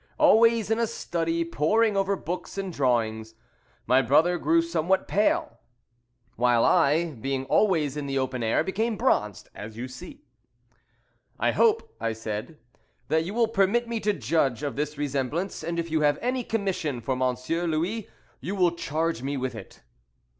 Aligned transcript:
Always 0.17 0.71
in 0.71 0.79
a 0.79 0.87
study, 0.87 1.45
poring 1.45 1.95
over 1.95 2.15
books 2.15 2.57
and 2.57 2.73
drawings, 2.73 3.35
my 3.85 4.01
brother 4.01 4.39
grew 4.39 4.63
somewhat 4.63 5.07
pale, 5.07 5.59
while 6.35 6.65
I, 6.65 7.11
being 7.11 7.45
always 7.45 7.95
in 7.95 8.07
the 8.07 8.17
open 8.17 8.41
air, 8.41 8.63
became 8.63 8.97
bronzed, 8.97 9.49
as 9.53 9.77
you 9.77 9.87
see." 9.87 10.23
"I 11.39 11.51
hope," 11.51 11.95
I 11.99 12.13
said, 12.13 12.57
"that 13.09 13.25
you 13.25 13.35
will 13.35 13.47
permit 13.47 13.87
me 13.87 13.99
to 13.99 14.11
judge 14.11 14.63
of 14.63 14.75
this 14.75 14.97
resemblance, 14.97 15.63
and 15.63 15.77
if 15.77 15.91
you 15.91 16.01
have 16.01 16.17
any 16.19 16.43
commission 16.43 16.99
for 17.01 17.15
Monsieur 17.15 17.67
Louis, 17.67 18.09
you 18.39 18.55
will 18.55 18.71
charge 18.71 19.21
me 19.21 19.37
with 19.37 19.53
it." 19.53 19.83